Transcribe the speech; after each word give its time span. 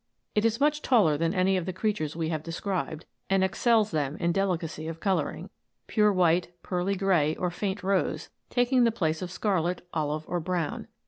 It 0.33 0.45
is 0.45 0.59
much 0.59 0.81
taller 0.81 1.15
than 1.15 1.31
any 1.31 1.57
of 1.57 1.67
the 1.67 1.71
creatures 1.73 2.15
we 2.15 2.29
have 2.29 2.41
described, 2.41 3.05
and 3.29 3.43
excels 3.43 3.91
them 3.91 4.17
in 4.17 4.31
delicacy 4.31 4.87
of 4.87 4.99
colouring; 4.99 5.51
pure 5.85 6.11
white, 6.11 6.47
pearly 6.63 6.95
grey, 6.95 7.35
or 7.35 7.51
faint 7.51 7.83
rose, 7.83 8.29
taking 8.49 8.83
the 8.83 8.91
place 8.91 9.21
of 9.21 9.29
scarlet, 9.29 9.87
olive, 9.93 10.23
or 10.27 10.39
brown. 10.39 10.87